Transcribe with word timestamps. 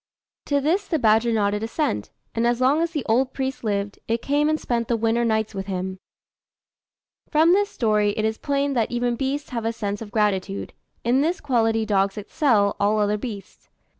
To 0.47 0.59
this 0.59 0.87
the 0.87 0.97
badger 0.97 1.31
nodded 1.31 1.61
assent; 1.61 2.09
and 2.33 2.47
as 2.47 2.59
long 2.59 2.81
as 2.81 2.89
the 2.89 3.05
old 3.05 3.33
priest 3.33 3.63
lived, 3.63 3.99
it 4.07 4.23
came 4.23 4.49
and 4.49 4.59
spent 4.59 4.87
the 4.87 4.97
winter 4.97 5.23
nights 5.23 5.53
with 5.53 5.67
him. 5.67 5.99
From 7.29 7.51
this 7.53 7.69
story, 7.69 8.17
it 8.17 8.25
is 8.25 8.39
plain 8.39 8.73
that 8.73 8.89
even 8.89 9.15
beasts 9.15 9.51
have 9.51 9.63
a 9.63 9.71
sense 9.71 10.01
of 10.01 10.09
gratitude: 10.09 10.73
in 11.03 11.21
this 11.21 11.39
quality 11.39 11.85
dogs 11.85 12.17
excel 12.17 12.75
all 12.79 12.97
other 12.97 13.19
beasts. 13.19 13.69